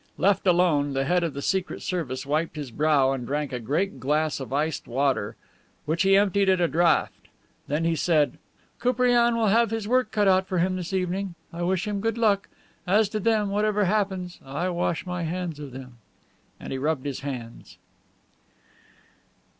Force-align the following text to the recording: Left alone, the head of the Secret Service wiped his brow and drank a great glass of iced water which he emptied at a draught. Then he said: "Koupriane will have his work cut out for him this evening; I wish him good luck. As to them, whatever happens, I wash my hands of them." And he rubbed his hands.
Left 0.17 0.47
alone, 0.47 0.93
the 0.93 1.05
head 1.05 1.23
of 1.23 1.35
the 1.35 1.43
Secret 1.43 1.83
Service 1.83 2.25
wiped 2.25 2.55
his 2.55 2.71
brow 2.71 3.11
and 3.11 3.23
drank 3.23 3.53
a 3.53 3.59
great 3.59 3.99
glass 3.99 4.39
of 4.39 4.51
iced 4.51 4.87
water 4.87 5.35
which 5.85 6.01
he 6.01 6.17
emptied 6.17 6.49
at 6.49 6.59
a 6.59 6.67
draught. 6.67 7.27
Then 7.67 7.83
he 7.83 7.95
said: 7.95 8.39
"Koupriane 8.79 9.35
will 9.37 9.49
have 9.49 9.69
his 9.69 9.87
work 9.87 10.11
cut 10.11 10.27
out 10.27 10.47
for 10.47 10.57
him 10.57 10.75
this 10.75 10.91
evening; 10.91 11.35
I 11.53 11.61
wish 11.61 11.87
him 11.87 12.01
good 12.01 12.17
luck. 12.17 12.49
As 12.87 13.09
to 13.09 13.19
them, 13.19 13.51
whatever 13.51 13.85
happens, 13.85 14.39
I 14.43 14.69
wash 14.69 15.05
my 15.05 15.21
hands 15.21 15.59
of 15.59 15.71
them." 15.71 15.97
And 16.59 16.71
he 16.73 16.79
rubbed 16.79 17.05
his 17.05 17.19
hands. 17.19 17.77